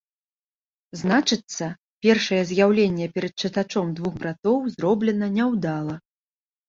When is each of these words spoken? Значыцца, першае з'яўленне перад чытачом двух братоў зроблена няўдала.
Значыцца, 1.01 1.67
першае 2.07 2.39
з'яўленне 2.51 3.05
перад 3.17 3.33
чытачом 3.45 3.93
двух 4.01 4.13
братоў 4.25 4.57
зроблена 4.77 5.27
няўдала. 5.39 5.95